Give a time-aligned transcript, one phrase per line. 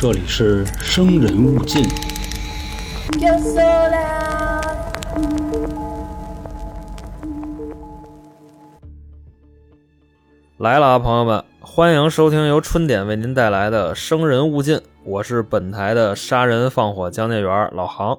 [0.00, 1.82] 这里是生人勿近。
[3.18, 4.62] Yo sola.
[10.58, 18.16] 来了啊，朋友们，欢迎收听由春点为您带来的《生人勿近》，我是本台的杀人放火讲解员老航。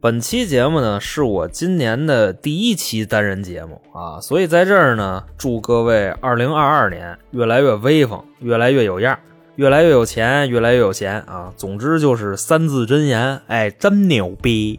[0.00, 9.18] 本期节目呢，是我今年的第一期单人节目啊，所以在这儿呢，祝各位2022年越来越威风，越来越有样，
[9.58, 11.52] 越来越有钱，越来越有钱啊。
[11.56, 14.78] 总之就是三字真言，哎，真牛逼！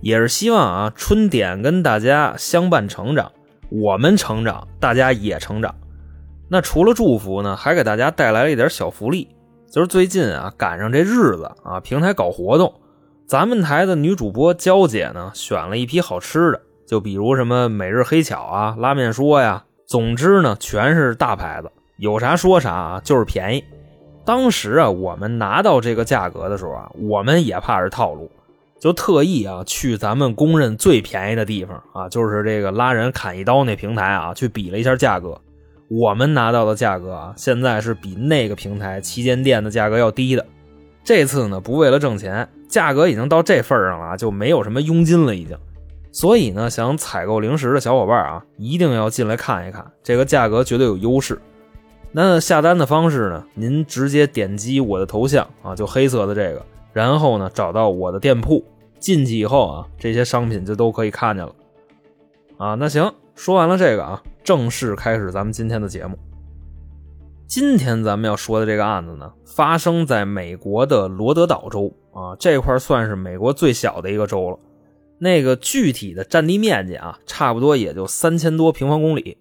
[0.00, 3.30] 也是希望啊，春点跟大家相伴成长，
[3.68, 5.72] 我们成长，大家也成长。
[6.48, 9.28] 那除了祝福呢，还给大家带来了一点小福利，
[9.70, 12.74] 就是最近啊赶上这日子啊，平台搞活动，
[13.28, 23.62] 咱们台的女主播娇姐呢选了一批好吃的，就比如什么每日黑巧啊、拉面说呀，总之呢全是大牌子，有啥说啥啊，就是便宜。
[24.24, 28.30] 当时啊，我们拿到这个价格的时候啊，我们也怕是套路，
[28.78, 35.40] 就特意啊去咱们公认最便宜的地方啊，就是这个拉人砍一刀那平台啊，去比了一下价格。
[35.88, 40.46] 我们拿到的价格啊，现在是比那个平台旗舰店的价格要低的。
[41.02, 45.56] 这次呢，不为了挣钱，价格已经到这份上了，就没有什么佣金了，已经。
[46.12, 51.40] 所以呢，想采购零食的小伙伴啊，一定要进来看一看，这个价格绝对有优势。
[52.12, 58.64] 那下单的方式呢，您直接点击我的头像啊，就黑色的这个，然后呢，找到我的店铺，
[58.98, 61.54] 进去以后啊，这些商品就都可以看见了。
[62.56, 66.18] 啊，那行，说完了这个啊，正式开始咱们今天的节目。
[67.46, 74.58] 今天咱们要说的这个案子呢，发生在美国的罗德岛州啊，这块算是美国最小的一个州了。
[75.18, 79.38] 那个具体的占地面积啊，差不多也就三千多平方公里。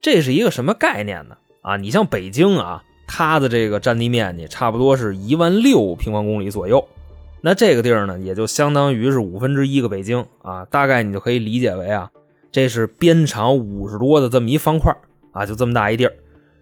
[0.00, 1.36] 这是一个什么概念呢？
[1.66, 6.86] 啊，你像北京啊，它的这个占地面积差不多是一万六平方公里左右。
[7.40, 12.08] 那这个地儿呢，也就相当于是五分之一个北京啊，大概你就可以理解为啊。
[12.52, 14.96] 这是边长五十多的这么一方块
[15.32, 16.12] 啊，就这么大一地儿。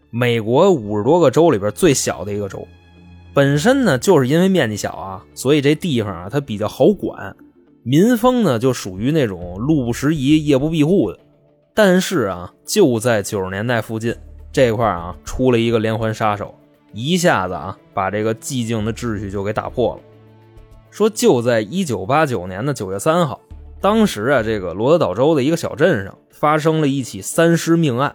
[0.09, 2.67] 美国五十多个州里边最小的一个州，
[3.35, 7.37] 本身呢就是因为面积小啊，所以这地方啊它比较好管，
[7.83, 11.19] 民风呢就属于那种路不拾遗、夜不闭户的。
[11.75, 14.15] 但是啊，就在九十年代附近
[14.55, 16.55] 这块啊出了一个连环杀手，
[16.93, 20.01] 一下子啊把这个寂静的秩序就给打破了。
[20.93, 23.41] 说就在一九八九年的九月三号。
[23.81, 28.15] 当时啊，这个罗德岛州的一个小镇上发生了一起三尸命案。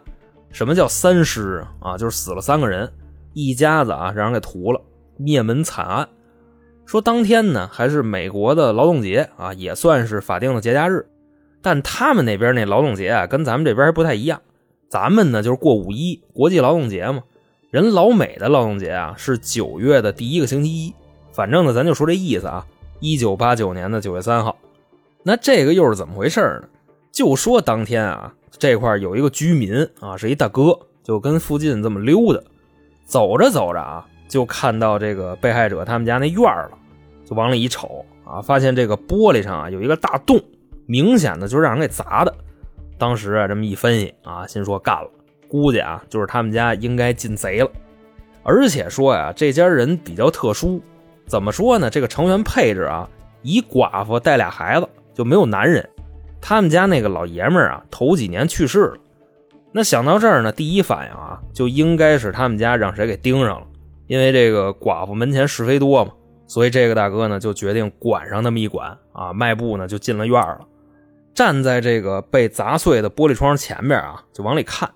[0.49, 1.97] 什么叫三尸啊？
[1.97, 2.89] 就是死了三个人，
[3.33, 4.81] 一家子啊让人给屠了，
[5.17, 6.07] 灭门惨案。
[6.85, 11.05] 说当天呢还是美国的劳动节啊，也算是法定的节假日。
[11.61, 14.41] 但他们那边那劳动节啊，跟咱们这边还不太一样。
[14.89, 17.23] 咱们呢就是过五一国际劳动节嘛，
[17.69, 20.93] 人老美的劳动节啊是九月的第一个星期一。
[21.31, 22.65] 反正呢，咱就说这意思啊。
[22.99, 24.57] 一九八九年的九月三号。
[25.23, 26.67] 那这个又是怎么回事呢？
[27.11, 32.41] 就说当天啊，这块有一个居民啊，是一大哥，就跟附近这么溜达，
[33.05, 36.71] 走着走着啊，就看到这个被害者他们家那院了，
[37.25, 40.41] 就往里一瞅啊，发现这个玻璃上啊有一个大洞，
[40.85, 42.35] 明显的就是让人给砸的。
[42.99, 45.09] 当时啊，这么一分析啊，心说干了，
[45.47, 47.71] 估计啊就是他们家应该进贼了。
[48.43, 50.79] 而且说呀，这家人比较特殊，
[51.25, 51.89] 怎么说呢？
[51.89, 53.09] 这个成员配置啊，
[53.41, 54.87] 一寡妇带俩孩子。
[55.11, 55.89] 就没有男人，
[56.39, 58.97] 他们家那个老爷们儿啊，头几年去世了。
[59.73, 63.67] 那想到这儿呢，第一反应啊，就应该是他们家让谁给盯上了，
[64.07, 66.13] 因为这个寡妇门前是非多嘛，
[66.47, 70.61] 所以这个大哥呢就决定管上那么一管啊，迈步呢就进了院了，
[71.39, 74.91] 站在这个被砸碎的玻璃窗前面啊，就往里看，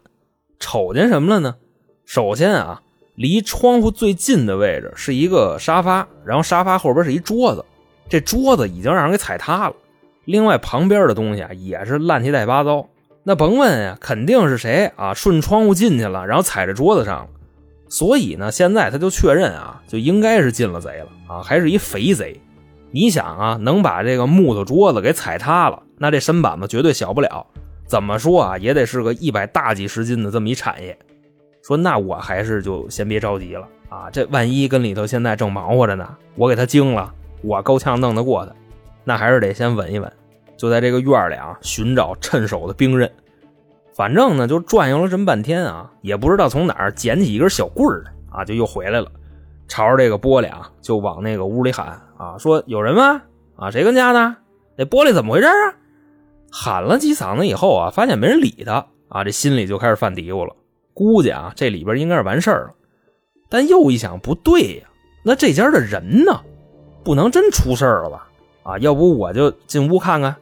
[0.60, 1.56] 瞅见什么了呢？
[2.04, 2.82] 首先啊，
[3.16, 7.64] 离窗户最近的位置是一个沙发，然后沙发后边是一桌子，
[8.10, 9.76] 这桌子已经让人给踩塌了。
[10.26, 12.90] 另外旁边的东西啊也是乱七八糟，
[13.24, 17.30] 那甭问呀，肯定是谁啊顺窗户进去了，然后踩在桌子上了。
[17.88, 22.38] 所以呢，现在他就确认啊，就应该是进了贼了啊，还是一肥贼。
[22.96, 27.44] 你想啊，能把这个木头桌子给踩塌了，那这身板子绝对小不了。
[27.88, 30.96] 怎么说啊，也得是个一百大几十斤的这么一产业。
[31.64, 37.12] 说那我还是就先别着急了啊，这万一跟里头现在正忙活着呢，我给他惊了，
[37.42, 38.52] 我够呛弄得过他。
[39.04, 40.14] 那还是得先稳一稳，
[40.56, 43.12] 就在这个院里啊寻找趁手的兵刃。
[43.96, 49.12] 反正呢，就转悠了这么半天啊，也不知道从哪儿捡起一根小棍儿啊，就又回来了，
[49.68, 53.22] 朝着这个玻璃啊，就往那个屋里喊啊，说有人吗？
[53.58, 54.38] 啊，谁跟家呢？
[54.78, 55.76] 那玻璃怎么回事啊？
[56.52, 60.56] 喊了几嗓子以后啊，发现没人理他啊，这心里就开始犯嘀咕了，
[60.94, 62.76] 估计啊这里边应该是完事儿了。
[63.50, 64.88] 但又一想，不对呀，
[65.24, 66.40] 那这家的人呢？
[67.04, 68.30] 不能真出事了吧？
[68.64, 70.34] 啊，要不我就进屋看看。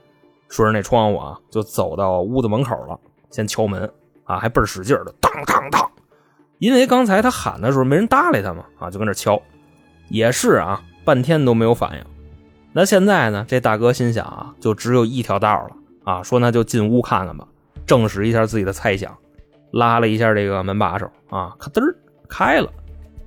[0.50, 3.00] 顺着那窗户啊，就走到屋子门口了，
[3.32, 3.90] 先敲门
[4.26, 5.90] 啊，还倍儿使劲的，当当当。
[6.60, 9.42] 因为刚才他喊的时候没人搭理他嘛，啊，就跟那敲，
[10.10, 12.06] 也是啊，半天都没有反应。
[12.74, 15.72] 那现在呢，这大哥心想啊，就只有一条道了
[16.04, 17.46] 啊，说那就进屋看看吧，
[17.86, 19.16] 证实一下自己的猜想。
[19.72, 21.82] 拉了一下这个门把手啊，咔噔
[22.28, 22.70] 开了，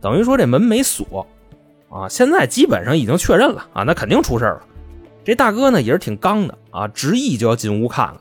[0.00, 1.26] 等于说这门没锁
[1.88, 2.06] 啊。
[2.08, 4.60] 现在基本上已经确认了啊，那肯定出事了。
[5.24, 8.16] 这大哥呢也是挺刚的啊，执意就要进屋看看，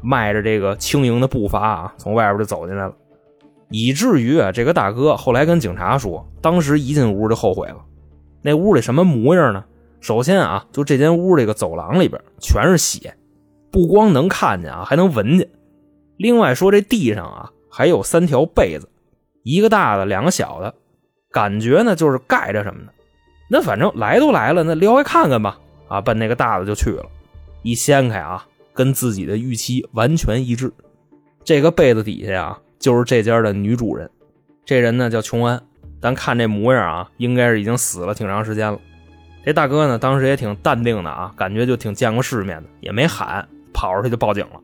[0.00, 2.94] 迈着这个轻盈的步伐啊，从外边就走进来了。
[3.70, 7.76] 以至于啊，这个大哥后来跟警察说，当时一进屋就后悔了。
[8.44, 9.64] 那屋里什么模样呢？
[10.00, 13.16] 首先啊，就这间屋这个走廊里边全是血，
[13.72, 15.48] 不光能看见啊，还能闻见。
[16.18, 17.50] 另外说这地上啊。
[17.76, 18.88] 还有三条被子，
[19.42, 20.72] 一个大的，两个小的，
[21.32, 22.92] 感觉呢就是盖着什么的。
[23.50, 25.58] 那反正来都来了，那撩开看看吧。
[25.88, 27.04] 啊，奔那个大的就去了。
[27.64, 30.72] 一掀开啊，跟自己的预期完全一致。
[31.42, 34.08] 这个被子底下啊，就是这家的女主人。
[34.64, 35.60] 这人呢叫琼安，
[36.04, 38.78] 但看这模样啊，应该是已经死了挺长时间了。
[39.42, 44.60] 这大哥呢，当时也挺淡定的啊，感觉就挺见过世面的，也没喊，跑出去就报警了。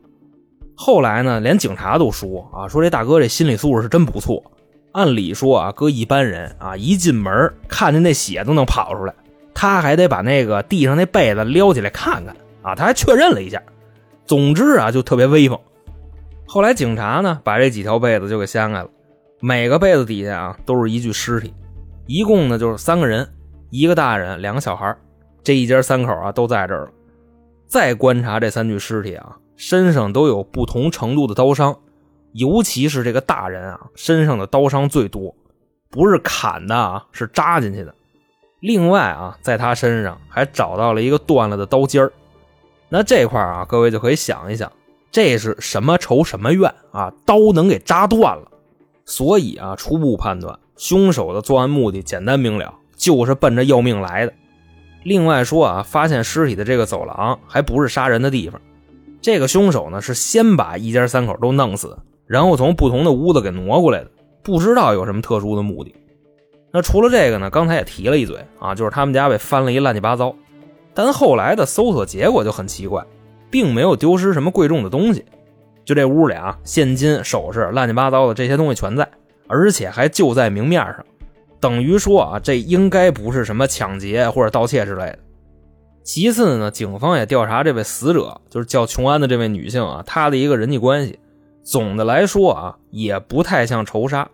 [0.75, 4.43] 后来呢，连警察都说啊，说这大哥这心理素质是真不错。
[4.91, 9.11] 按理说啊，搁一般人啊，一进门看见那血都能跑出来，
[9.55, 13.59] 他还得把那个地上那被子撩起来看看啊，他还确认了一下。
[14.27, 15.59] 总之啊，就特别威风。
[16.45, 18.89] 后来警察呢，把这几条被子就给掀开了，
[19.41, 21.53] 每个被子底下啊，都是一具尸体，
[22.05, 23.27] 一共呢就是三个人，
[23.71, 24.95] 一个大人，两个小孩
[25.43, 26.91] 这一家三口啊都在这儿了。
[27.67, 29.37] 再观察这三具尸体啊。
[29.57, 31.77] 身上都有不同程度的刀伤，
[32.33, 35.35] 尤其是这个大人啊，身上的刀伤最多，
[35.91, 37.93] 不是砍的啊，是扎进去的。
[38.59, 42.11] 另外啊，在他身上还找到了一个断了的刀尖儿。
[42.89, 44.71] 那这块啊，各位就可以想一想，
[45.11, 47.13] 这是什么仇什么怨啊？
[47.23, 48.50] 刀能给扎断了。
[49.11, 54.31] 所以啊，初步判断凶手的作案目的简单明了，就是奔着要命来的。
[55.03, 58.61] 另外说啊，发现尸体的这个走廊还不是杀人的地方。
[59.21, 64.09] 这个凶手呢，是先把一家三口都弄死，然后从不同的屋子给挪过来的，
[64.41, 65.93] 不知道有什么特殊的目的。
[66.71, 70.33] 那除了这个呢，刚才也提了一嘴啊，就是他们家被翻了一乱七八糟。
[70.93, 73.05] 但后来的搜索结果就很奇怪，
[73.49, 75.25] 并没有丢失什么贵重的东西，
[75.83, 79.07] 就这屋里啊，现金、首饰、乱七八糟的这些东西全在，
[79.47, 81.05] 而且还就在明面上，
[81.59, 85.19] 等于说啊，这应该不是什么抢劫或者盗窃之类的。
[86.03, 91.19] 其次呢，警方也调查这位死者，就是叫琼安的这位女性啊，她的一个人际关系。
[91.63, 94.27] 总的来说啊，也不太像仇杀，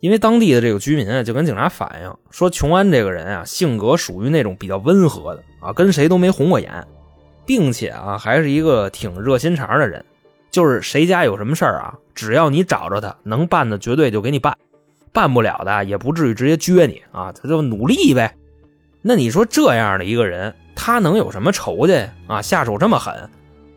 [0.00, 6.72] 因为当地的这个居民啊，就跟警察反映说，琼安这个人啊，性格属于那种比较温和的啊，跟谁都没红过眼，
[7.44, 10.02] 并且啊，还是一个挺热心肠的人，
[10.54, 14.56] 就是谁家有什么事儿啊，只要你找着他，能办的绝对就给你办，
[15.12, 18.36] 办不了的也不至于直接撅你啊，他就努力呗。
[19.02, 20.54] 那你说这样的一个人。
[20.76, 22.12] 他能有什么仇家呀？
[22.26, 23.30] 啊，下手这么狠，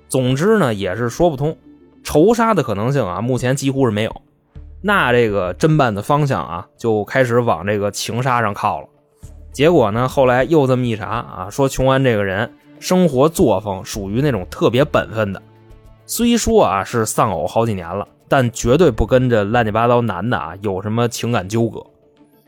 [0.10, 1.56] 总之呢也是说不通，
[2.04, 4.22] 仇杀的可能性啊，目前几乎是没有。
[4.82, 8.88] 那这个侦办的方向啊，就开始往这个情杀上靠了。
[9.52, 15.42] 结果呢，后来又这么一查啊，说琼安这个人生活作风属于那种特别本分的，
[16.10, 21.86] 虽说啊是丧偶好几年了，但绝对不跟这乱七八糟男的啊有什么情感纠葛。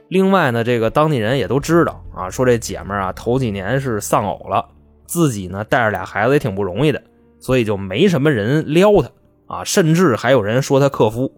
[0.08, 4.66] 另外呢，这个当地人也都知道啊，说这姐们啊头几年是丧偶了，
[5.06, 7.04] 自己呢带着俩孩子也挺不容易的，
[7.40, 9.10] 所以就没什么人撩她
[9.48, 11.32] 啊，甚至还有人说她克夫，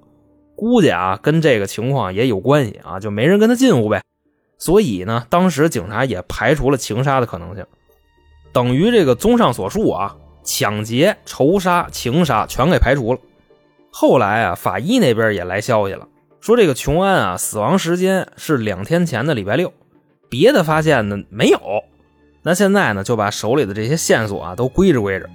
[0.56, 4.04] 估计啊跟这个情况也有关系啊，就没人跟她近乎呗。
[4.60, 7.66] 所以呢，当时警察也排除了情杀的可能性，
[8.54, 13.20] 等于这个综上所述啊，抢劫、仇杀、情杀全给排除了。
[13.92, 16.08] 后来啊，法医那边也来消息了。
[16.40, 19.72] 说这个琼安啊，死亡时间是两天前的礼拜六，
[20.30, 21.60] 别的发现呢没有。
[22.42, 25.30] 那现在呢，就把手里的这些线索啊都归置归置。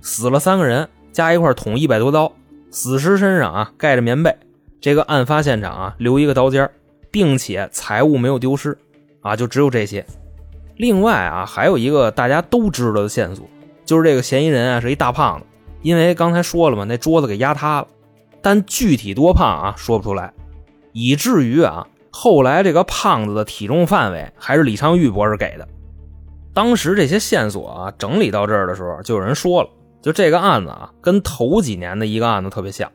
[0.00, 2.32] 死了三个人，加一块捅一百多刀，
[2.70, 4.34] 死尸身上啊盖着棉被，
[4.80, 6.68] 这个案发现场啊留一个刀尖，
[7.10, 8.76] 并且财物没有丢失，
[9.20, 10.04] 啊就只有这些。
[10.76, 13.46] 另外啊还有一个大家都知道的线索，
[13.90, 15.46] 就是这个嫌疑人啊是一大胖子，
[15.82, 17.88] 因为刚才说了嘛，那桌子给压塌了，
[18.40, 20.32] 但具体多胖啊说不出来。
[20.92, 25.66] 以至于啊，后来这个胖子的体重范围还是李昌钰博士给的。
[26.54, 29.68] 当时这些线索啊整理到这儿的时候，就有人说了，
[30.00, 32.88] 就这个案子啊，跟头几年的一个案子特别像。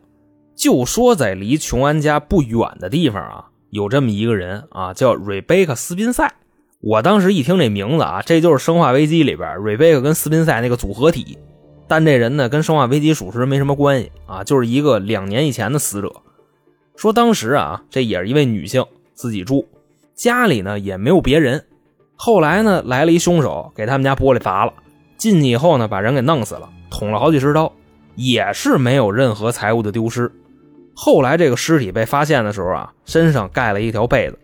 [0.55, 6.33] 就说在离琼安家不远的地方啊，有这么一个人啊，叫瑞贝克·斯宾塞
[6.81, 11.37] 我当时一听这名字啊，这就是《生化危机》里边瑞贝克跟斯宾塞那个组合体。
[11.87, 16.11] 但这人呢，跟《生化危机》属实没什么关系啊，就是一个两年以前的死者。
[16.95, 19.67] 说当时啊，这也是一位女性，自己住，
[20.13, 21.63] 家里呢也没有别人。
[22.15, 24.73] 后来呢，来了一凶手，给他们家玻璃砸了，
[25.17, 27.71] 进去以后呢，把人给弄死了，捅了好几十刀，
[28.15, 30.31] 也是没有任何财物的丢失。
[30.95, 34.39] 后来这个尸体被发现的时候啊，身上盖了一条被子。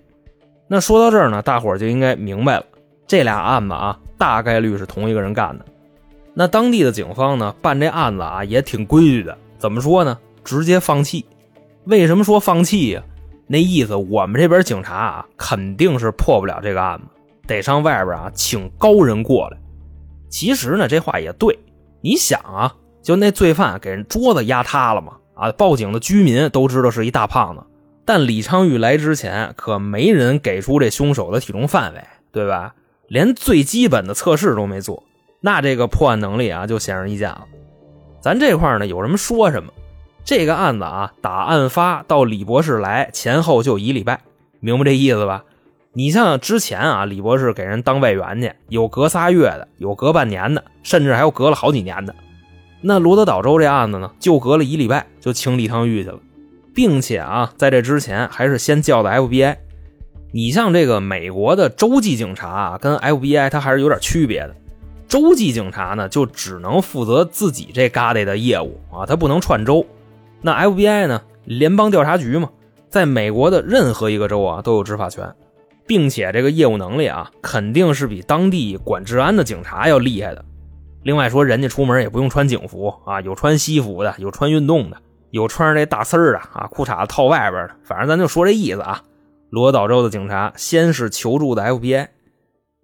[0.73, 2.63] 那说到这儿呢，大伙儿就应该明白了，
[3.05, 5.65] 这俩案子啊，大概率是同一个人干的。
[6.33, 9.37] 那当地的警方呢，办这案子啊也挺规矩的。
[9.57, 10.17] 怎么说呢？
[10.45, 11.25] 直接放弃。
[11.83, 13.03] 为什么说放弃呀？
[13.47, 17.05] 那意思我们这边警察啊，肯定是破不了这个案子，
[17.45, 19.57] 得上外边啊请高人过来。
[20.29, 21.59] 其实呢，这话也对。
[21.99, 22.73] 你想啊，
[23.03, 25.17] 就那罪犯给人桌子压塌了嘛？
[25.35, 27.61] 啊，报警的居民都知道是一大胖子，
[28.13, 32.03] 但李昌钰来之前可没人给出这凶手的体重范围，
[32.33, 32.75] 对吧？
[33.07, 35.03] 连最基本的测试都没做。
[35.39, 37.45] 那这个破案能力啊，就显而易见了。
[38.19, 39.71] 咱这块呢，有什么说什么。
[40.25, 44.19] 这个案子啊，打案发到李博士来前后就一礼拜，
[44.59, 45.45] 明白这意思吧？
[45.93, 52.13] 你像之前啊，李博士给人当外援去，有隔仨月的，有隔半年的，甚至还有隔了好几年的。
[52.81, 56.19] 那罗德岛州这案子呢，就隔了一礼拜就请李昌钰去了，
[56.73, 59.57] 并且啊，在这之前还是先叫的 FBI。
[60.33, 64.55] 你像这个美国的州际警察啊，跟 FBI 它还是有点区别的。
[65.07, 69.85] 州际警察呢，就只能负责自己这旮瘩的业务啊，他不能串州。
[70.41, 72.49] 那 FBI 呢，联邦调查局嘛，
[72.87, 75.29] 在美国的任何一个州啊都有执法权，
[75.85, 80.45] 并且这个业务能力啊，肯定是比当地管治安的警察要厉害的。
[81.03, 84.97] 另外说，人家出门也不用穿警服啊，有穿西服的，有穿运动的，
[85.31, 89.01] 有穿上这大丝儿的啊，裤衩子套外边的，反正咱就说这意思啊。
[89.49, 92.07] 罗岛州的警察先是求助的 FBI。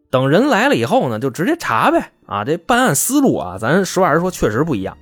[0.09, 2.43] 等人来了以后呢，就直接查呗啊！
[2.45, 4.97] 这办案思路啊，咱实话实说，确实不一样。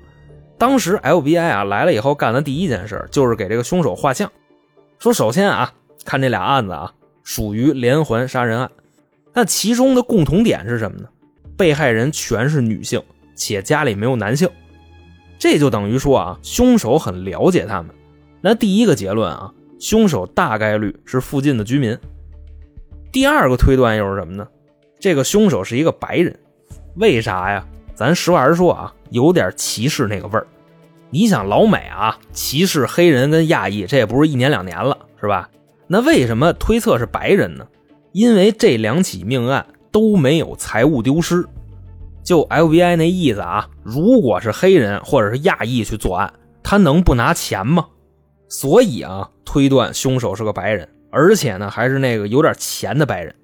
[0.57, 4.31] 当时 FBI 啊来了以后，干的第一件事就是给这个凶手画像，
[4.97, 5.73] 说首先啊，
[6.05, 6.91] 看这俩案子啊，
[7.23, 8.71] 属于连环杀人案。
[9.33, 11.07] 那其中的共同点是什么呢？
[11.57, 13.01] 被害人全是女性，
[13.35, 14.49] 且家里没有男性，
[15.37, 17.91] 这就等于说啊，凶手很了解他们。
[18.41, 21.97] 那第一个结论啊，凶手大概率是附近的居民。
[23.11, 24.47] 第二个推断又是什么呢？
[24.99, 26.37] 这个凶手是一个白人，
[26.95, 27.65] 为啥呀？
[27.93, 30.47] 咱实话实说啊，有点歧视那个味儿。
[31.09, 35.49] 你想老美啊，歧视黑人跟亚裔，这也不是一年两年了，是吧？
[35.87, 37.65] 那为什么推测是白人呢？
[38.11, 41.45] 因为这两起命案都没有财物丢失。
[42.25, 47.86] 就 FBI 那意思啊，如果是黑人或者是亚裔去作案，他能不拿钱吗？
[48.50, 53.36] 所以啊，推断凶手是个白人，而且呢，还是那个有点钱的白人。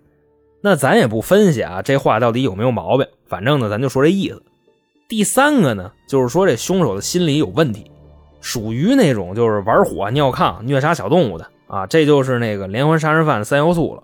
[0.63, 3.05] 那咱也不分析啊，这话到底有没有毛病？
[3.27, 4.41] 反正呢，咱就说这意思。
[5.07, 7.91] 第三个呢，就是说这凶手的心理有问题，
[8.41, 14.01] 属于那种就是玩火、尿炕、虐杀小动物的啊，这就是那个连环杀人犯的三要素了。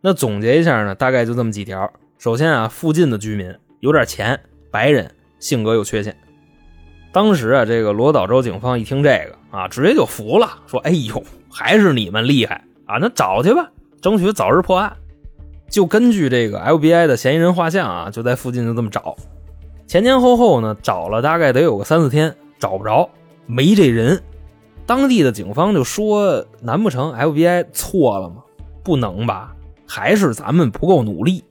[0.00, 1.92] 那总结一下呢，大概就这么几条。
[2.18, 4.38] 首先啊，附近的居民有点钱，
[4.70, 6.16] 白人，性格有缺陷。
[7.12, 12.98] 当时啊，这个罗岛州警方一听这个啊，直接就服了，说：“哎呦，还是你们厉害啊！
[13.00, 13.70] 那找去吧，
[14.00, 14.96] 争取早日破案。”
[15.68, 19.16] 就根据这个 FBI 的嫌疑人画像啊，就在附近就这么找，
[19.86, 23.08] 前前后后呢找了大概得有个三四天，找不着，
[23.46, 24.22] 没这人。
[24.86, 28.42] 当地的警方就说：“难不成 FBI 错了吗？
[28.84, 29.54] 不能吧，
[29.86, 31.44] 还是咱们不够努力。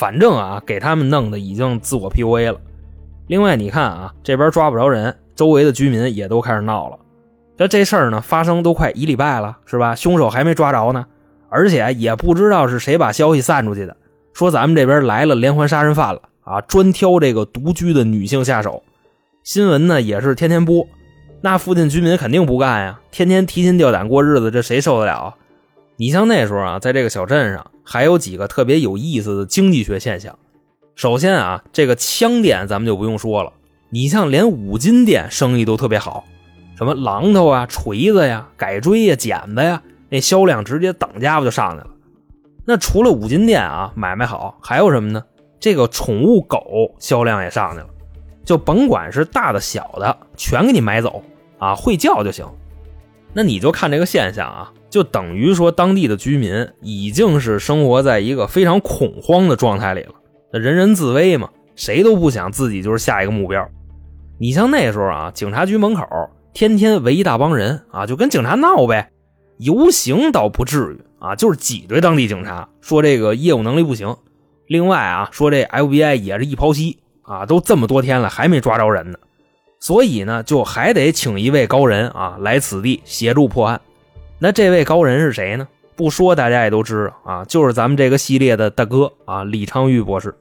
[0.00, 2.58] 反正啊，给他们弄的已经自我 PUA 了。
[3.26, 6.98] 另外，你看啊，这边抓不着人，周围的居民也都开始闹了。
[7.58, 9.94] 这这事儿呢，发生都快一礼拜了，是吧？
[9.94, 11.04] 凶手还没抓着呢。”
[11.50, 13.94] 而且也不知道是谁把消息散出去的，
[14.32, 18.82] 说咱们这边来了连环杀人犯了啊，专挑这个独居的女性下手。
[19.44, 20.86] 新闻呢也是天天播，
[21.42, 25.34] 那附近居民肯定不干呀，天天提心吊胆过日子，这谁受得了？
[26.00, 30.38] 你像那时候啊，在这个小镇上还有几个特别有意思的经济学现象。
[30.94, 33.52] 首先啊，这个枪店咱们就不用说了，
[33.90, 36.24] 你像连五金店生意都特别好，
[36.78, 39.82] 什么榔头啊、锤子呀、改锥呀、剪子呀。
[40.08, 41.88] 那销量直接等家伙就上去了。
[42.64, 45.22] 那除了五金店啊买卖好，还有什么呢？
[45.60, 47.86] 这个宠物狗销量也上去了。
[48.42, 51.22] 就甭管是大的小的，全给你买走
[51.58, 52.46] 啊，会叫就行。
[53.32, 60.14] 那你就看这个现象啊，就等于说当地的居民已经是生活在一个非常恐慌的状态里了。
[60.52, 63.68] 那人人自危嘛，谁都不想自己就是下一个目标。
[64.38, 66.04] 你像那时候啊，警察局门口
[66.52, 69.10] 天天围一大帮人啊，就跟警察闹呗。
[69.58, 74.16] 游行倒不至于啊，就是挤兑当地警察，说这个业务能力不行。
[74.66, 79.18] 另外啊，说这 FBI 也是一抛稀啊，都这么多天了还没抓着人呢，
[79.80, 83.80] 所以呢，就还得请一位高人啊来此地协助破案。
[84.38, 85.66] 那这位高人是谁呢？
[85.96, 90.34] 不说大家也都知道啊，就是咱们这个系列的大哥啊，李昌钰博士。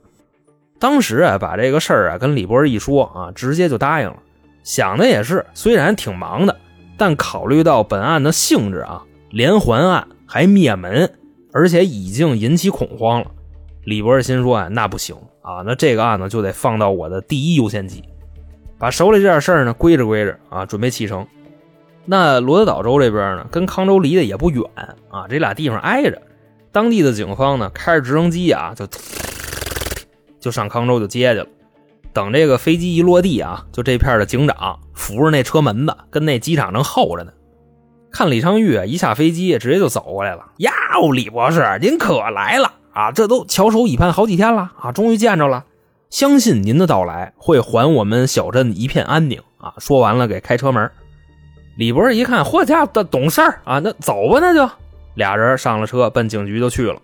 [0.78, 4.18] 当时啊，把这个事儿啊跟李博士一说啊，直接就答应了。
[4.64, 6.58] 想的也是，虽然挺忙的，
[6.98, 11.12] 但考虑到本案的性质啊，连环案还灭门，
[11.52, 13.28] 而且已经引起恐慌了。
[13.84, 18.04] 李博士心说：“啊，那不行啊，那这个案子就得放到我的第一优先级，
[18.80, 21.28] 把手里这点事儿呢归置归置啊，准备启程。
[22.06, 24.64] 那罗德岛州这边呢，跟康州离得也不远
[25.10, 26.20] 啊，这俩地方挨着。
[26.72, 28.88] 当地的警方呢，开着直升机啊，就
[30.40, 31.48] 就上康州就接去了。
[32.14, 37.34] 等这个飞机一落地啊，就这片的警长扶着那车门子，跟那机场正候着呢。
[38.12, 40.46] 看李昌钰啊，一下飞机直接就走过来了。
[40.58, 40.72] 呀，
[41.14, 45.66] 李博士，您可来了。”啊，这都翘首以盼好几天了啊，终于见着了。
[46.10, 49.76] 相信您的到来会还我们小镇一片安宁啊！
[49.78, 50.90] 说完了，给开车门。
[51.78, 54.68] 李博士一看，嚯家的懂事儿啊，那走吧，那就
[55.14, 57.00] 俩人上了车，奔警局就去了。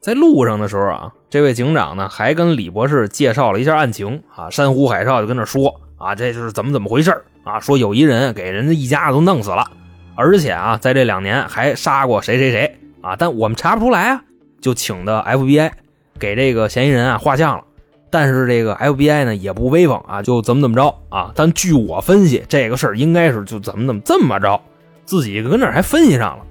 [0.00, 7.10] 在路上的时候啊，这位警长呢还跟李博士介绍了一下案情啊，山呼海啸就跟那说啊，这就是怎么怎么回事
[7.42, 9.68] 啊，说有一人给人家一家子都弄死了，
[10.14, 14.22] 而且啊，在这两年还杀过谁谁谁啊，但我们查不出来啊。
[14.60, 15.72] 就请的 FBI
[16.18, 17.64] 给这个嫌疑人啊画像了，
[18.10, 21.32] 但是这个 FBI 呢也不威风啊，就怎么怎么着啊。
[21.34, 24.60] 但据我分析，这个事儿应该是就怎么怎么这么着，
[25.04, 26.44] 自己跟那还分析上了。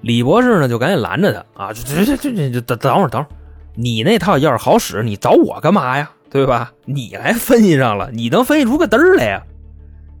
[0.00, 3.32] 李博士呢就赶紧拦着他啊，这这这这这等等会儿等会儿，
[3.74, 6.10] 你那套要是好使，你找我干嘛呀？
[6.30, 6.72] 对吧？
[6.84, 9.42] 你来分析上了，你能分析出个嘚儿来呀？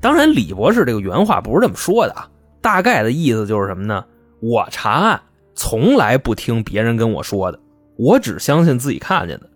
[0.00, 2.28] 当然，李博士这个原话不是这么说的啊，
[2.60, 4.04] 大概的意思就是什么呢？
[4.40, 5.20] 我查案。
[5.56, 7.58] 从来不听别人跟我说的，
[7.96, 9.48] 我只相信自己看见的，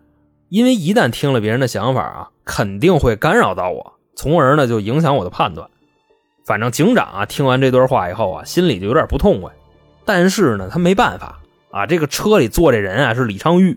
[0.49, 5.69] 因为一旦听了别人的想法啊，肯定会干扰到我，从而呢就影响我的判断。
[6.45, 9.53] 反正警长啊听完这段话以后啊，心里就有点不痛快，
[10.05, 13.77] 但是呢他没办法啊，这个车里坐这人啊是李昌钰，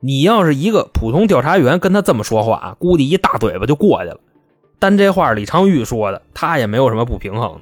[0.00, 4.20] 你要是一个普通调查员跟他这么说话啊，估计一大嘴巴就过去了。
[4.78, 7.60] 但这话李昌钰说的，他也没有什么不平衡。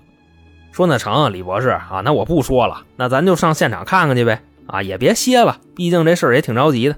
[0.73, 4.43] 说那成，李博士啊，那我不说了，那咱就上现场看看去呗。
[4.67, 6.97] 啊，也别歇了，毕竟这事儿也挺着急的，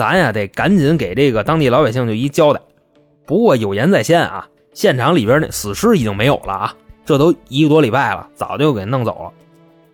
[0.00, 2.60] 咱呀得赶紧给这个当地老百姓就一交代。
[3.26, 9.30] 不过有言在先啊，现场里边那死尸已经没有了啊，这都一个多礼拜了，早就给弄走了。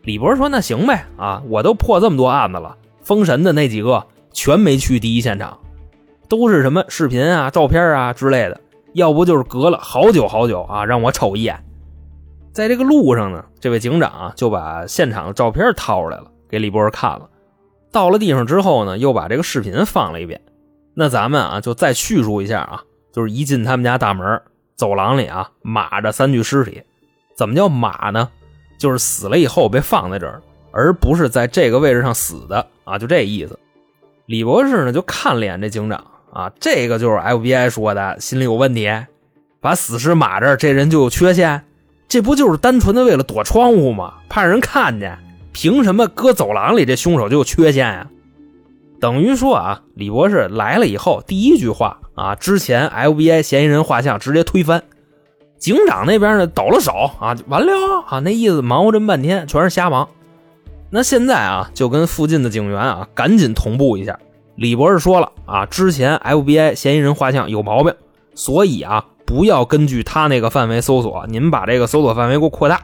[0.03, 5.59] 李博说：“那行呗，啊，我都破这么多案子了，封神的那几个全没去第一现场，
[6.29, 8.61] 都是什么视频啊、照片啊之类的，
[8.93, 11.61] 要不就是隔了好久好久啊，让我瞅一眼。”
[12.55, 17.29] 在这个路上呢，这位警长啊就把现场的照片掏出来了，给李博看了。
[17.97, 20.43] 到了地方之后呢，又把这个视频放了一遍。
[20.93, 24.43] 那咱们啊就再叙述一下啊，就是一进他们家大门，
[24.75, 26.83] 走廊里啊码着三具尸体。
[27.35, 28.29] 怎么叫码呢？
[28.77, 33.59] 就是死了以后被放在这儿，而不是在这个位置上死的啊，就这意思。
[34.27, 36.05] 李博士呢就看了眼这警长
[36.35, 38.93] 啊，这个就是 FBI 说的心里有问题，
[39.63, 41.65] 把死尸码这，这人就有缺陷。
[42.09, 44.17] 这不就是单纯的为了躲窗户吗？
[44.29, 45.19] 怕人看见？
[45.57, 48.07] 凭什么搁走廊里这凶手就有缺陷呀？
[49.01, 54.83] 等于说啊，李博士来了以后，第一句话啊，之前 FBI 嫌疑人画像直接推翻，
[55.59, 57.73] 警长那边呢抖了手啊，完了
[58.07, 60.07] 啊，那意思忙活这么半天全是瞎忙。
[60.91, 64.19] 那现在啊，就跟附近的警员啊赶紧同步一下。
[64.57, 67.95] 李博士说了啊，之前 FBI 嫌疑人画像有毛病，
[68.35, 69.07] 所以啊。
[69.27, 72.83] 不要根据他那个范围搜索，你们把这个搜索范围给我扩大。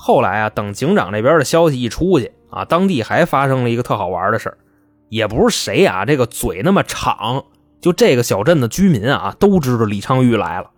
[0.00, 4.56] 后来啊，等警长那边的消息一出去啊，当地还发生了一个特好玩的事
[5.08, 7.44] 也不是谁啊，这个嘴那么长，
[7.80, 10.70] 就这个小镇的居民啊，都知道李昌钰来了，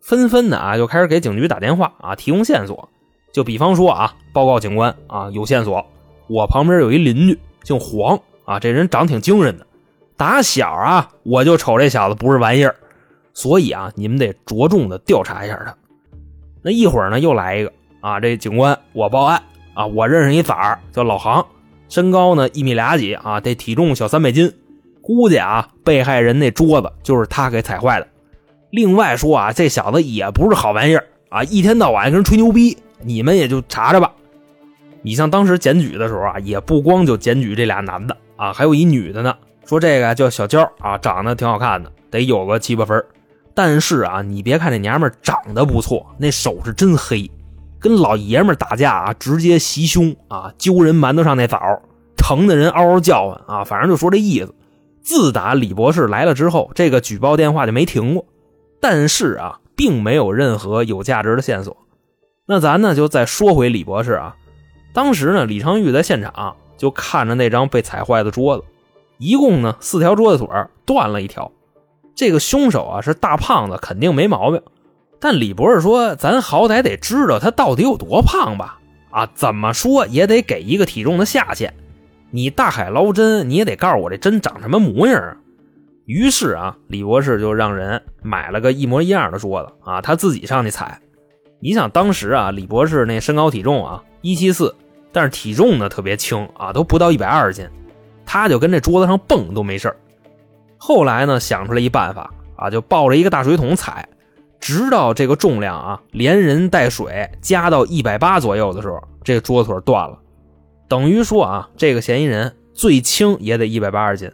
[0.00, 2.88] 纷纷的啊就开始给警局打电话啊，提供线索。
[3.32, 5.84] 就比方说啊，报告警官啊，有线索，
[6.26, 9.66] 我旁边有一邻居姓黄啊，这人长挺精神的，
[10.16, 12.76] 打小啊我就瞅这小子不是玩意儿。
[13.34, 15.76] 所以啊，你们得着重的调查一下他。
[16.62, 19.42] 那一会儿呢，又来一个啊，这警官，我报案
[19.74, 21.44] 啊，我认识一崽儿叫老杭，
[21.88, 24.52] 身高呢一米俩几啊，这体重小三百斤，
[25.02, 28.08] 估计啊，被害人那桌子就是他给踩坏的。
[28.70, 34.12] 另外说啊，这小子也不是好玩意儿啊，一天到晚跟人吹牛逼，你们也就查查吧。
[35.02, 43.04] 你像当时检举的时候啊，也不光就检举这俩男的啊，还有一女的呢，说这个叫小娇啊，长得挺好看的，得有个七八分。
[43.54, 47.30] 但是啊，你别看这娘们长得不错，那手是真黑，
[47.80, 51.58] 跟老爷们打架啊，直接袭胸啊，揪人馒头上那枣，
[52.16, 54.54] 疼的人嗷嗷叫唤啊，反正就说这意思。
[55.02, 58.24] 自打李博士来了之后，这个举报电话就没停过，
[58.80, 61.76] 但是啊，并没有任何有价值的线索。
[62.46, 64.36] 那咱呢就再说回李博士啊，
[64.92, 68.64] 当时呢，李昌钰在现场就看着那张被踩坏的桌子，
[69.18, 70.48] 一共呢四条桌子腿
[70.84, 71.52] 断了一条，
[72.14, 74.60] 这个凶手啊是大胖子，肯定没毛病。
[75.18, 78.78] 但李博士说，咱好歹得知道他到底有多胖吧？
[79.10, 81.72] 啊，怎么说也得给一个体重的下限。
[82.30, 85.36] 你大海捞针，你也得告诉我这针长什么模样啊！
[86.04, 91.00] 于是啊，李博士就让人买了个一模一样的桌子啊，他自己上去踩。
[91.60, 94.74] 你想当时啊，李博士那身高体重啊一七四，
[95.12, 97.66] 但是体重呢特别轻啊，都不到一百二十斤，
[98.26, 99.96] 他就跟这桌子上蹦都没事
[100.76, 104.06] 后来呢，想出来一办法啊，就抱着一个大水桶踩，
[104.60, 110.18] 直到这个重量啊连人带水加到一百八左右的时候，这个桌腿断了。
[110.88, 114.30] 等于说啊，这个嫌疑人最轻也得一百八十斤。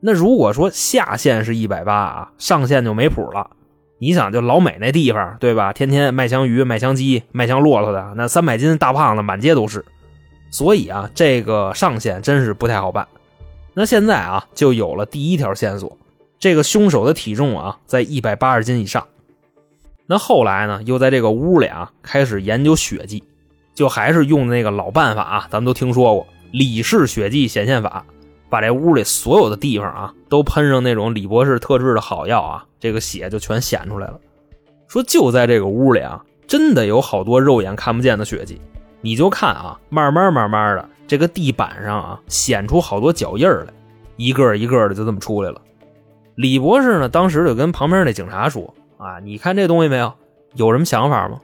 [0.00, 3.50] 那如果说下限是一百八啊，上限就没谱了。
[3.98, 5.74] 你想，就老美那地方，对吧？
[5.74, 9.84] 天天卖香鱼、卖香鸡、卖香骆驼的，那三百斤大胖子满街都是。
[10.50, 13.06] 所以啊，这个上限真是不太好办。
[13.74, 15.98] 那现在啊，就有了第一条线索：
[16.38, 19.06] 这个凶手的体重啊，在一百八十斤以上。
[20.10, 23.22] 那后来呢，又在这个屋里啊，开始研究血迹。
[23.74, 28.04] 就还是用那个老办法啊，咱们都听说过李氏血迹显现法，
[28.48, 34.18] 把这屋里所有的地方啊都喷上那种李博士特制的好药啊，这个血就全显出来了。
[34.88, 38.60] 说就在这个屋里啊，真的有好多肉眼看不见的血迹，
[39.02, 43.66] 你就看啊，慢慢慢慢的，这个地板上啊显出好多脚印来，
[44.16, 45.62] 一个一个的就这么出来了。
[46.34, 50.12] 李博士呢，当时就跟旁边那警察说：“啊，你看这东西没有？
[50.54, 51.40] 有什么想法吗？”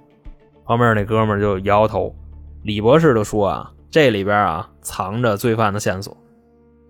[0.66, 2.14] 旁边那哥们就摇摇头。
[2.62, 6.16] 李博士就说啊，这里边啊藏着罪犯的线索。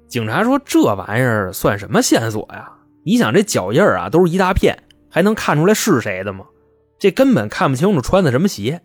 [0.09, 2.73] 警察说：“这玩意儿算什么线索呀？
[3.05, 4.77] 你想这脚印啊都是一大片，
[5.11, 6.47] 还能看出来是谁的吗？
[6.99, 8.81] 这根本看不清楚穿的什么鞋。”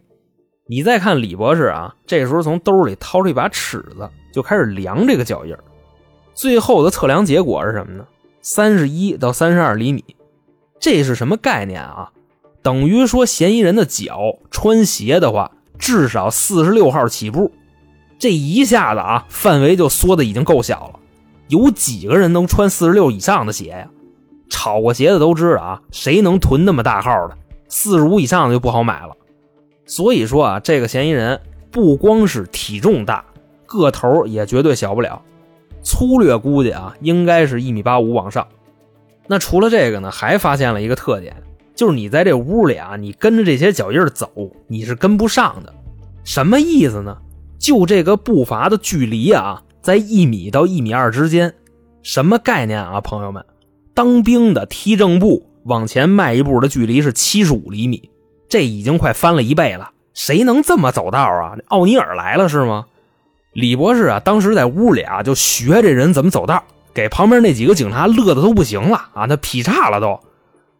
[0.67, 5.55] 你再看李博士啊，这时候从兜里掏出一把尺子，就开始量这个脚印。
[6.33, 8.05] 最后的测量结果是什么呢？
[8.41, 10.03] 三十一到三十二厘米。
[10.81, 12.11] 这是什么概念啊？
[12.61, 15.51] 等于说嫌疑人的脚穿鞋的话。
[15.79, 17.51] 至少四十六号起步，
[18.19, 20.99] 这一下子啊，范围就缩的已经够小了。
[21.47, 23.89] 有几个人能穿四十六以上的鞋呀？
[24.47, 27.35] 炒过鞋的都知道啊，谁能囤那么大号的？
[27.67, 29.17] 四十五以上的就不好买了。
[29.87, 31.41] 所以说啊，这个嫌疑人
[31.71, 33.25] 不光是体重大，
[33.65, 35.19] 个头也绝对小不了。
[35.81, 38.47] 粗略估计啊，应该是一米八五往上。
[39.31, 41.33] 那除了这个呢，还发现了一个特点。
[41.73, 44.29] 就是你在这屋里啊，你跟着这些脚印走，
[44.67, 45.73] 你是跟不上的。
[46.25, 47.17] 什么意思呢？
[47.57, 51.53] 就这个步伐的距离啊，在一米到一米二之间。
[52.03, 53.45] 什么概念啊，朋友们？
[53.93, 58.09] 当兵的踢正步往前迈一步的距离是七十五厘米，
[58.49, 59.91] 这已经快翻了一倍了。
[60.13, 61.55] 谁能这么走道啊？
[61.69, 62.87] 奥尼尔来了是吗？
[63.53, 70.19] 李博士啊，当时在屋里啊，就学这人怎么走道，给旁边那几个警察乐的都不行了啊，那劈叉了都。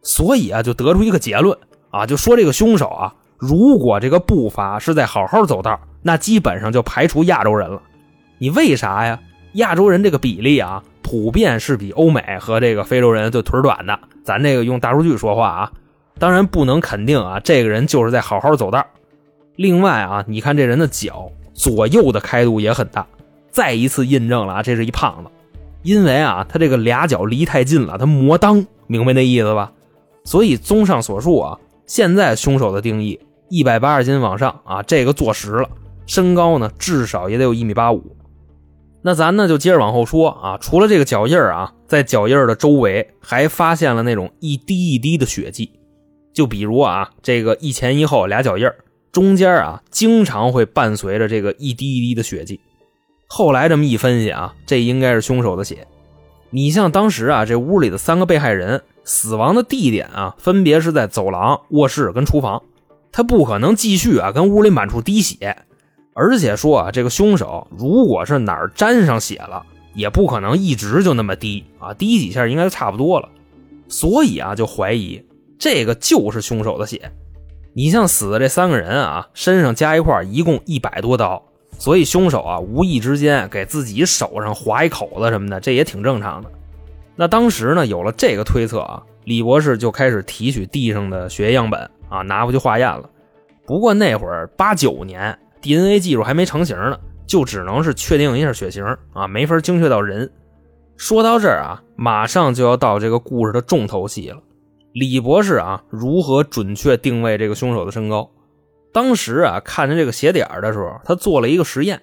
[0.02, 1.56] 所以啊，就得出一个结论
[1.90, 7.80] 啊，就说这个凶手啊，如果这个步伐是在好好走道，那基本上就排除亚洲人了。
[8.38, 9.18] 你为啥呀？
[9.54, 13.98] 亚洲人这个比例啊，普遍是比欧美和这个非洲人就腿短的。
[14.24, 15.72] 咱这个用大数据说话啊，
[16.18, 18.84] 当然不能肯定啊，这个人就是在好好走道。
[19.56, 23.06] 另外啊，你看这人的脚左右的开度也很大，
[23.50, 25.30] 再一次印证了啊，这是一胖子，
[25.82, 29.72] 因为啊，他这个俩脚离太近了，他磨裆，明白那意思吧？
[30.24, 33.18] 所以，综上所述啊，现在凶手的定义
[33.48, 35.68] 一百八十斤往上啊，这个坐实了。
[36.06, 38.16] 身高呢，至少也得有一米八五。
[39.02, 45.72] 那咱呢就接着往后说啊，除了这个脚印啊，在脚印的周围还发现了那种一滴一滴的血迹，
[46.32, 48.70] 就比如啊，这个一前一后俩脚印
[49.10, 52.60] 中间啊，经常会伴随着这个一滴一滴的血迹。
[53.34, 55.86] 后来这么一分析啊，这应该是凶手的血。
[56.50, 58.82] 你像当时啊，这屋里的三个被害人。
[59.04, 62.62] 死亡的地点啊，分别是在走廊、卧室跟厨房。
[63.10, 65.56] 他不可能继续啊，跟屋里满处滴血。
[66.12, 69.64] 而且说啊，这个凶手如果是哪儿沾上血了，
[69.94, 73.30] 也不可能一直就那么滴啊，滴几下应该就差不多了。
[73.88, 75.24] 所以啊，就怀疑
[75.58, 77.10] 这个就是凶手的血。
[77.72, 81.42] 你像死的这三个人啊，身上加一块一共一百多刀，
[81.82, 86.48] 所以凶手啊，无意之间给自己手上划一口子什么的，这也挺正常的。
[87.16, 93.10] 那当时呢，有了这个推测啊，李博士就开始提取地上的血液样本啊，拿回去化验了。
[93.66, 100.30] 不过那会儿八九年，DNA 技术还没成型呢，就只能是确定一下血型啊，没法精确到人。
[100.96, 104.38] 说到这儿啊，马上就要到这个故事的重头戏了。
[104.92, 108.30] 李博士啊，如何准确定位这个凶手的身高？
[108.92, 112.00] 当时啊，看着这个血点的时候，他做了一个实验。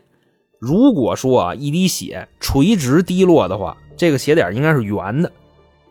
[0.60, 5.32] 如果说啊，一滴血垂直滴落的话，这个血点应该是圆的。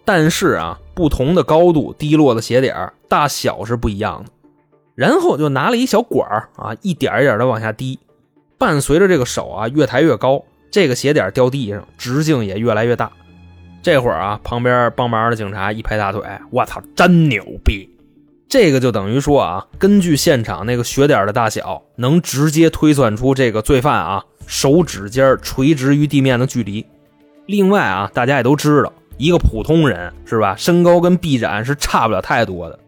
[0.05, 4.31] 但是啊，不同的高度滴落的血点大小是不一样的。
[4.95, 7.99] 然后就拿了一小管啊，一点一点的往下滴，
[8.59, 13.13] 伴随着这个手啊越抬越高，这个血点掉地上直径也越来越大。
[13.81, 17.89] 这会儿啊，旁边帮忙的警察一拍大腿：“我操，真牛逼！”
[18.49, 26.87] 这个就等于说啊，根据现场那个血点的大小，能直接推算出这个罪犯啊手指尖垂直于地面的距离。
[27.45, 32.79] 另外啊，大家也都知道，一个普通人是吧，身高跟臂展是差不了太多的。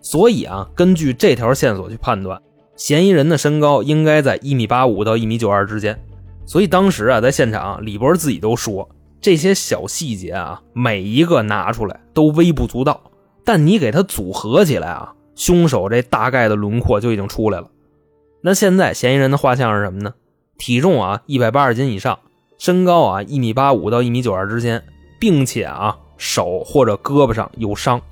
[0.00, 2.40] 所以啊，根据这条线索去判断，
[2.76, 6.00] 嫌疑人的身高应该在一米八五到一米九二之间。
[6.46, 8.88] 所以当时啊，在现场，李博自己都说，
[9.20, 13.02] 这些小细节啊，每一个拿出来都微不足道。
[13.48, 17.70] 但你给他组合起来啊，凶手这大概的轮廓就已经出来了。
[18.42, 20.12] 那现在嫌疑人的画像是什么呢？
[20.58, 22.18] 体重啊一百八十斤以上，
[22.58, 24.84] 身高啊一米八五到一米九二之间，
[25.18, 28.02] 并且啊手或者胳膊上有伤。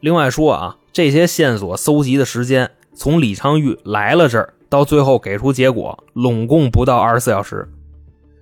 [0.00, 7.68] 另外说啊，这些线索搜集的时间，从李昌钰来了这儿到最后给出结果，拢共不到二十四小时。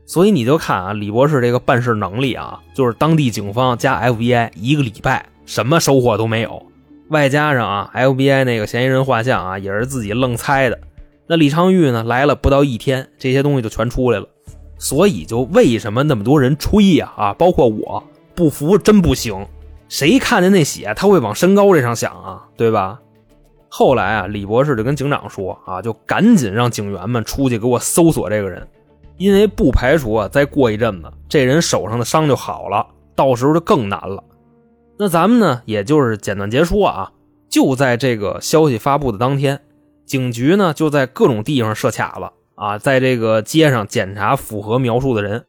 [0.06, 5.26] 所以你就看啊，李博士这个办事能力啊，就是当地警方加 FBI 一个礼拜。
[5.44, 6.66] 什么收获都没有，
[7.08, 10.78] 外加上啊，FBI 那个嫌疑人画像啊，也是自己愣猜的。
[11.26, 14.26] 那李昌钰呢，来了不到一天，这些东西就全出来了。
[14.78, 18.02] 所以就为什么那么多人吹呀啊，包括我
[18.34, 19.46] 不服，真不行。
[19.88, 22.98] 谁看见那血，他会往身高这上想啊，对吧？
[23.68, 28.66] 后来啊，李博士就跟警长说啊，就赶紧让警员们出去给我搜索这个人，
[29.18, 34.22] 因为不排除啊，再过一阵子这人手上的伤就好了，到时候就更难了。
[34.98, 37.12] 那咱们呢，也就是简短结说啊，
[37.48, 39.60] 就在这个消息发布的当天，
[40.06, 45.44] 警局呢就在各种地方设卡了啊，在这个街上检查符合描述的人。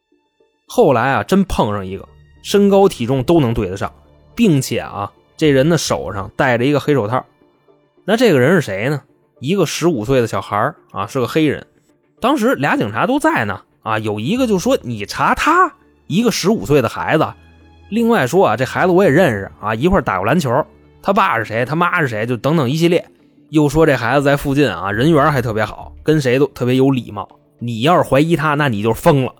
[0.66, 2.08] 后来啊，真碰上一个
[2.42, 3.92] 身高体重都能对得上，
[4.34, 7.24] 并且啊，这人的手上戴着一个黑手套。
[8.04, 9.02] 那这个人是谁呢？
[9.40, 11.66] 一个十五岁的小孩啊，是个黑人。
[12.20, 15.74] 当时俩警察都在呢啊，有一个就说：“你查他
[16.06, 17.28] 一个十五岁的孩子。”
[17.94, 20.50] 另外说啊，这孩子我也认识啊，一块打过篮球。
[21.00, 21.64] 他爸是谁？
[21.64, 22.26] 他妈是谁？
[22.26, 23.06] 就等等一系列。
[23.50, 27.28] 又说这孩子在附近啊，人缘还特别好，跟谁都特别有礼貌。
[27.60, 29.32] 你要是怀疑他，那你就疯了。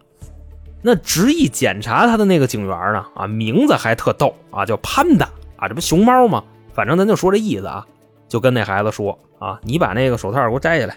[0.83, 3.05] 那执意检查他的那个警员呢？
[3.17, 6.45] 啊，名字还特逗啊，叫潘达啊，这不熊猫吗？
[6.73, 7.85] 反正咱就说这意思啊，
[8.29, 10.97] 就跟那孩子说啊，你把那个手套给我摘下来。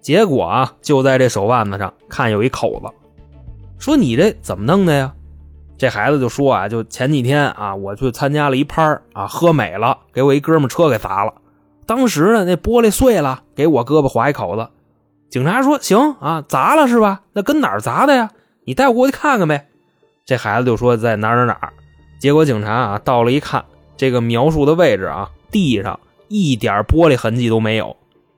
[0.00, 2.86] 结果啊，就在这手腕子上看有一口子，
[3.80, 5.12] 说你这怎么弄的呀？
[5.84, 11.34] 这孩子就说啊，就前几天啊，我去参加了一趴啊，喝美了，给我一哥们车给砸了。
[11.84, 14.66] 当时呢，那玻璃碎了，给我胳膊划一口子。
[15.28, 17.20] 警察说行啊，砸了是吧？
[17.34, 18.30] 那跟哪儿砸的呀？
[18.64, 19.66] 你带我过去看看呗。
[20.24, 21.70] 这孩子就说在哪儿哪哪。
[22.18, 23.62] 结果警察啊到了一看，
[23.98, 27.94] 这个描述的位置啊，地上一点玻璃痕迹都没有，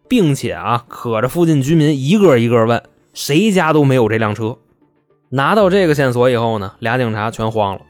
[0.09, 2.83] 并且啊，可着附近居民一个一个问，
[3.15, 4.59] 谁家都没有这辆车。
[5.29, 7.81] 拿到这个线索以后呢，俩警察全慌了。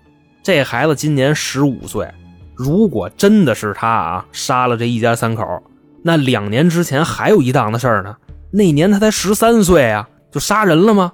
[0.43, 2.09] 这孩子今年十五岁，
[2.55, 5.63] 如果真的是他啊杀了这一家三口，
[6.03, 8.17] 那两年之前还有一档子事儿呢。
[8.51, 11.13] 那年他才十三岁啊，就杀人了吗？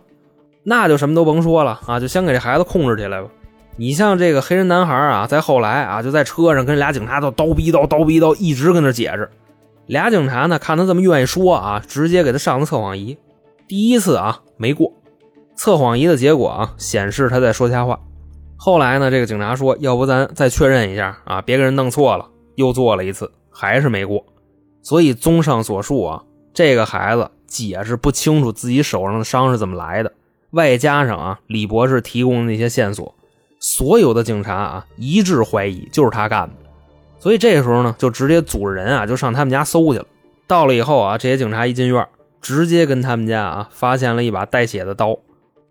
[0.62, 3.28] 那就什么都甭说了啊，就先给这孩子控制起来吧。
[3.76, 9.28] 你像这个黑人男孩啊，在后来啊，就在车上跟俩警察都叨逼叨叨逼叨，一直跟那解释。
[9.87, 13.18] 俩警察呢，看他这么愿意说啊，直接给他上了测谎仪。
[13.66, 14.92] 第一次啊，没过。
[15.54, 18.00] 测谎仪的结果啊，显示他在说瞎话。
[18.56, 24.24] 后来呢，这个警察说：“要不咱再确认一下啊，别给人弄错了。”又做了一次，还是没过。
[24.82, 30.12] 所以综上所述啊，这个孩子解释不清楚自己手上的伤是怎么来的。
[30.50, 33.14] 外加上啊，李博士提供的那些线索，
[33.58, 36.54] 所有的警察啊一致怀疑就是他干的。
[37.18, 40.06] 所以这时候呢，就直接组织人啊，就上他们家搜去了。
[40.46, 42.06] 到了以后啊，这些警察一进院，
[42.42, 45.16] 直接跟他们家啊发现了一把带血的刀。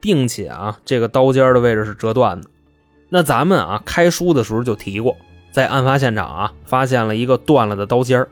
[0.01, 2.49] 并且啊，这个刀尖的位置是折断的。
[3.07, 5.15] 那咱们啊，开书的时候就提过，
[5.51, 8.25] 在案发现场啊，发现了一个断了的刀尖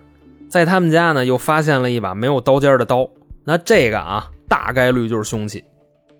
[0.50, 3.08] 在他们家呢，又发现了一把没有刀尖的刀。
[3.44, 5.64] 那这个啊，大概率就是凶器。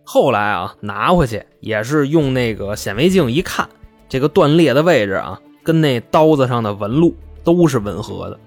[0.04, 3.68] 后来啊，拿回去也是用那个显微镜一看，
[4.08, 8.40] 这个断裂的位置啊，跟那刀子上的纹路都是吻合的。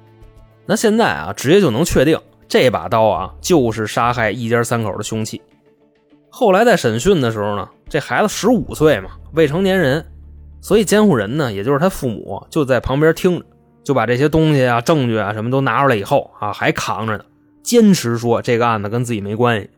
[0.66, 5.40] 那现在啊，直接就能确定这把刀啊，就是杀害一家三口的凶器。
[6.34, 10.06] 后来在审讯的时候呢，这孩子十五岁嘛，未成年人，
[10.62, 13.44] 所以监护人呢，也就是他父母，就在旁边听着，
[13.84, 17.24] 就把这些东西啊、证据啊什么都拿出来以后啊，还扛着呢，
[17.62, 19.68] 坚持说这个案子跟自己没关系。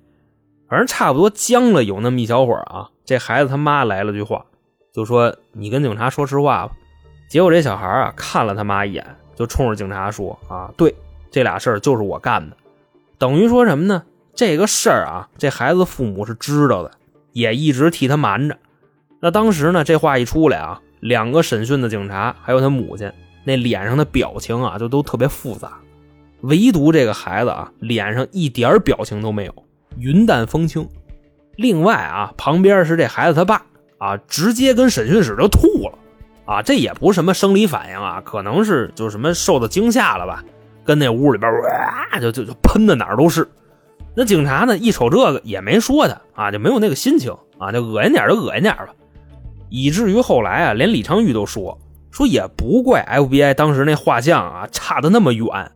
[0.69, 4.47] 反正差不多僵了有那么一小会儿啊，这孩子他妈来了句话，
[4.93, 6.73] 就说：“你跟警察说实话吧。”
[7.29, 10.95] 结果这小孩啊看了他妈一眼，就冲着警察说：“啊，对，
[11.33, 12.57] 这俩事儿就是我干的。”
[13.19, 14.05] 等于说什么呢？
[14.35, 16.91] 这个事儿啊，这孩子父母是知道的，
[17.33, 18.59] 也一直替他瞒着。
[19.21, 23.11] 那当时呢，这话一出来啊，两个审讯的警察还有他母亲，
[23.45, 25.75] 那脸上的表情啊，就都特别复杂。
[26.41, 29.55] 唯独这个孩子啊，脸上一点表情都没有，
[29.97, 30.87] 云淡风轻。
[31.57, 33.63] 另外啊，旁边是这孩子他爸
[33.99, 35.99] 啊，直接跟审讯室就吐了
[36.45, 40.45] 啊，这也不是什么生理反应啊，可能是就什么受到惊吓了吧，
[40.85, 43.49] 跟那屋里边哇就就就喷的哪儿都是。
[44.17, 44.79] 那警察呢？
[44.79, 48.89] 一瞅这个也没说他啊，就没有那个心情啊，就恶心点就恶心点吧。
[49.71, 51.77] 以至于后来啊，连李昌钰都说
[52.13, 55.73] 说也不怪 FBI 当时那画像啊差的那么远，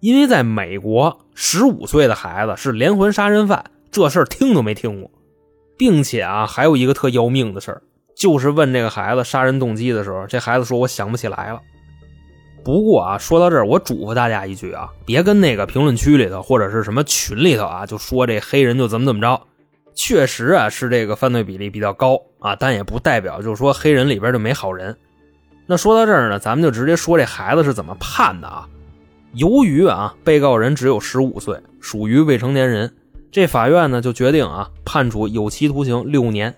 [0.00, 5.10] 因为在美国，十五岁的孩子是连环杀人犯，这事儿听都没听过，
[5.76, 7.82] 并且啊，还有一个特要命的事儿，
[8.16, 11.60] 就是问这个孩子杀人动机的时候，这孩子说我想不起来了。
[12.64, 19.40] 不过啊，说到这儿，我嘱咐大家一句啊，别跟那个评论区里头或者是什么群里头啊，就说这黑人就怎么怎么着。
[19.94, 24.96] 确实啊，是这个犯罪比例比较高啊，但也不代表就是说黑人里边就没好人。
[25.66, 28.68] 那说到这儿呢，咱们就直接说这孩子是怎么判的啊？
[29.34, 32.94] 由于啊，被告人只有十五岁，属于未成年人，
[33.30, 36.54] 这法院呢就决定啊，判处有期徒刑六年，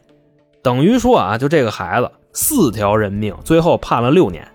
[0.62, 4.46] 等于说啊，就这个孩子四条人命，最后判了六年。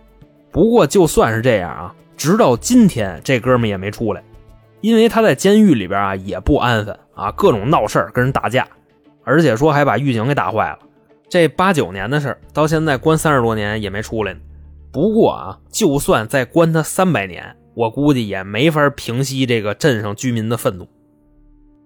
[0.51, 4.23] 不过就算是这样啊，直到今天这哥们也没出来，
[4.81, 8.67] 因为他在监狱里边啊也不安分啊，各种闹事跟人打架，
[9.23, 10.79] 而且说还把狱警给打坏了。
[11.29, 14.35] 这八九年的事到现在关三十多年也没出来。
[14.91, 20.87] 不过啊，就算再关他三百年，我估计也没法平息这个镇上居民的愤怒。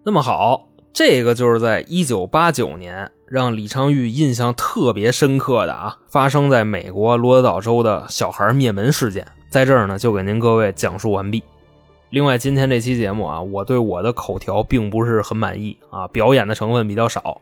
[0.06, 3.12] 那么好，这个就是在一九八九年。
[3.33, 11.41] 让李昌钰印象特别深刻的啊，发生在美国罗德岛州的小孩灭门事件，在这儿呢就给您各位讲述完毕。
[12.11, 17.41] 另外，今天这期节目啊，我对我的口条并不是很满意啊，表演的成分比较少，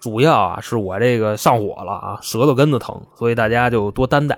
[0.00, 4.36] 主要啊是我这个上火了啊，舌头根子疼，所以大家就多担待。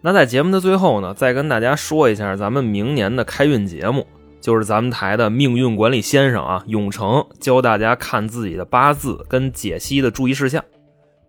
[0.00, 4.04] 那在节目的最后呢，再跟大家说一下咱们明年的开运节目。
[4.44, 10.62] 就是咱们台的命运管理先生啊，永成教大家看自己的八字跟解析的注意事项。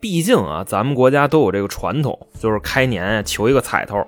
[0.02, 4.06] 毕竟啊，咱们国家都有这个传统，就是开年求一个彩头。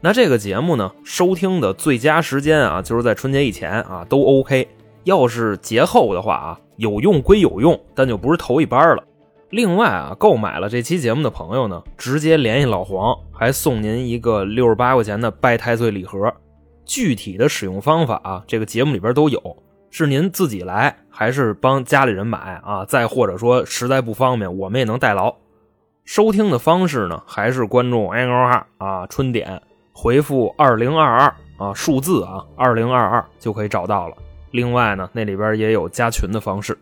[0.00, 4.68] 那这个节目呢，收听的最佳时间啊，就是在春节以前啊，都 OK。
[5.02, 9.02] 要是节后的话啊，有用归有用，但就不是头一班了。
[9.50, 16.32] 另外啊，购买了这期节目的朋友呢，直接联系老黄，还送您一个六十八块钱的拜太岁礼盒。
[16.84, 22.84] 具体的使用方法啊，这个节目里边都有，是您自己来还是帮家里人买啊？
[22.84, 25.34] 再或者说实在不方便，我们也能代劳。
[26.04, 34.16] 收听的方式呢，还是关注 N O R 啊春点，回复二零二二啊数字啊二零二二就可以找到了。
[34.50, 36.76] 另外呢，那里边也有加群的方式。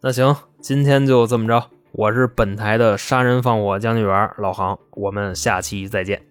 [0.00, 1.62] 那行，今天就这么着，
[1.92, 6.22] 我是本台的杀人放火将军员老航，我们下期再见。